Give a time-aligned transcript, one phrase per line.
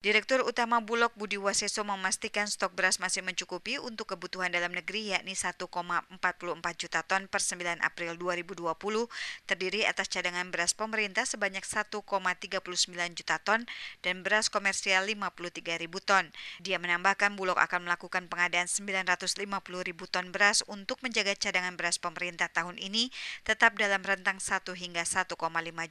[0.00, 5.36] Direktur Utama Bulog Budi Waseso memastikan stok beras masih mencukupi untuk kebutuhan dalam negeri yakni
[5.36, 5.60] 1,44
[6.80, 8.64] juta ton per 9 April 2020
[9.44, 12.00] terdiri atas cadangan beras pemerintah sebanyak 1,39
[13.12, 13.68] juta ton
[14.00, 16.32] dan beras komersial 53 ribu ton.
[16.64, 19.36] Dia menambahkan Bulog akan melakukan pengadaan 950
[19.84, 23.12] ribu ton beras untuk menjaga cadangan beras pemerintah tahun ini
[23.44, 25.36] tetap dalam rentang 1 hingga 1,5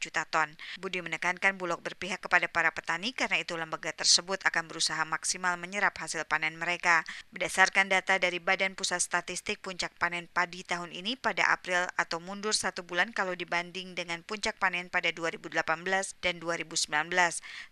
[0.02, 0.50] juta ton.
[0.82, 6.00] Budi menekankan Bulog berpihak kepada para petani karena itu lembaga tersebut akan berusaha maksimal menyerap
[6.00, 7.04] hasil panen mereka.
[7.36, 12.56] Berdasarkan data dari Badan Pusat Statistik, puncak panen padi tahun ini pada April atau mundur
[12.56, 15.60] satu bulan kalau dibanding dengan puncak panen pada 2018
[16.24, 16.88] dan 2019.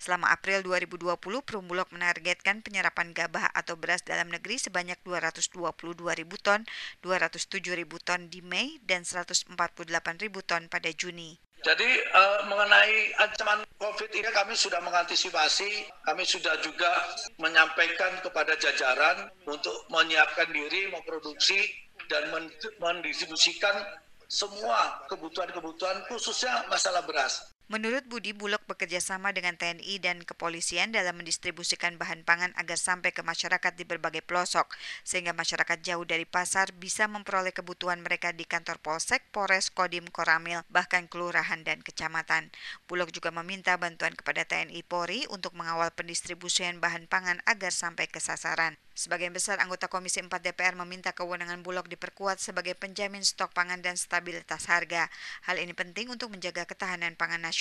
[0.03, 1.15] Selama April 2020,
[1.47, 5.55] Perumbulok menargetkan penyerapan gabah atau beras dalam negeri sebanyak 222
[6.19, 6.67] ribu ton,
[7.07, 9.55] 207 ribu ton di Mei, dan 148
[10.19, 11.39] ribu ton pada Juni.
[11.67, 16.89] Jadi uh, mengenai ancaman COVID ini kami sudah mengantisipasi, kami sudah juga
[17.37, 21.61] menyampaikan kepada jajaran untuk menyiapkan diri, memproduksi
[22.09, 22.33] dan
[22.81, 23.85] mendistribusikan
[24.25, 27.56] semua kebutuhan-kebutuhan khususnya masalah beras.
[27.67, 33.11] Menurut Budi, Bulog bekerja sama dengan TNI dan kepolisian dalam mendistribusikan bahan pangan agar sampai
[33.11, 34.71] ke masyarakat di berbagai pelosok,
[35.03, 40.63] sehingga masyarakat jauh dari pasar bisa memperoleh kebutuhan mereka di kantor Polsek, Polres, Kodim, Koramil,
[40.71, 42.55] bahkan kelurahan dan kecamatan.
[42.87, 48.23] Bulog juga meminta bantuan kepada TNI Polri untuk mengawal pendistribusian bahan pangan agar sampai ke
[48.23, 48.79] sasaran.
[48.97, 53.93] Sebagian besar anggota Komisi 4 DPR meminta kewenangan Bulog diperkuat sebagai penjamin stok pangan dan
[53.93, 55.11] stabilitas harga.
[55.45, 57.56] Hal ini penting untuk menjaga ketahanan pangan nasional.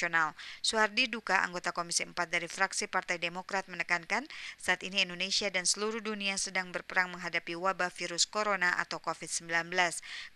[0.61, 4.29] Suhardi Duka, anggota Komisi 4 dari fraksi Partai Demokrat menekankan
[4.61, 9.73] saat ini Indonesia dan seluruh dunia sedang berperang menghadapi wabah virus corona atau COVID-19.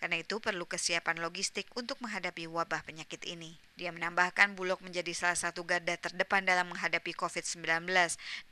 [0.00, 3.60] Karena itu perlu kesiapan logistik untuk menghadapi wabah penyakit ini.
[3.76, 7.88] Dia menambahkan Bulog menjadi salah satu garda terdepan dalam menghadapi COVID-19.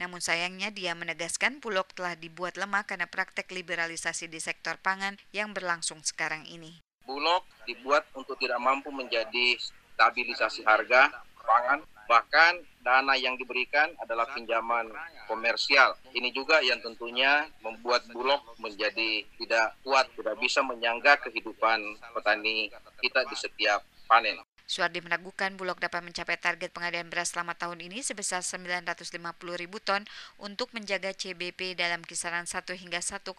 [0.01, 5.53] Namun sayangnya dia menegaskan Bulog telah dibuat lemah karena praktek liberalisasi di sektor pangan yang
[5.57, 6.81] berlangsung sekarang ini.
[7.09, 9.57] Bulog dibuat untuk tidak mampu menjadi
[9.99, 11.11] stabilisasi harga
[11.43, 14.87] pangan, bahkan dana yang diberikan adalah pinjaman
[15.27, 15.99] komersial.
[16.15, 21.83] Ini juga yang tentunya membuat Bulog menjadi tidak kuat, tidak bisa menyangga kehidupan
[22.15, 22.71] petani
[23.03, 24.39] kita di setiap panen.
[24.69, 29.17] Suardi meragukan Bulog dapat mencapai target pengadaan beras selama tahun ini sebesar 950
[29.57, 30.05] ribu ton
[30.37, 33.33] untuk menjaga CBP dalam kisaran 1 hingga 1,5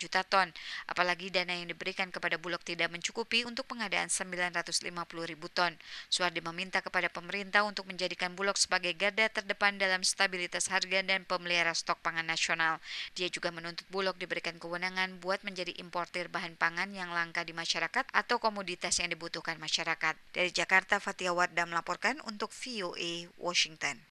[0.00, 0.48] juta ton.
[0.88, 4.88] Apalagi dana yang diberikan kepada Bulog tidak mencukupi untuk pengadaan 950
[5.28, 5.76] ribu ton.
[6.08, 11.76] Suardi meminta kepada pemerintah untuk menjadikan Bulog sebagai garda terdepan dalam stabilitas harga dan pemelihara
[11.76, 12.80] stok pangan nasional.
[13.12, 18.08] Dia juga menuntut Bulog diberikan kewenangan buat menjadi importir bahan pangan yang langka di masyarakat
[18.16, 20.16] atau komoditas yang dibutuhkan masyarakat.
[20.32, 24.06] Dari Jakarta, Jakarta, Fatia Wardah melaporkan untuk VOA Washington.